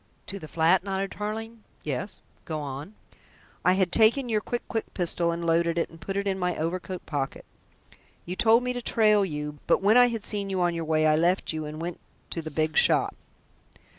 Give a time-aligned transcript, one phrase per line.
[0.25, 1.63] "To the flat?" nodded Tarling.
[1.83, 2.95] "Yes, go on."
[3.63, 6.39] "I had taken your quick quick pistol and had loaded it and put it in
[6.39, 7.45] my overcoat pocket.
[8.25, 11.05] You told me to trail you, but when I had seen you on your way
[11.05, 11.99] I left you and went
[12.31, 13.15] to the big shop."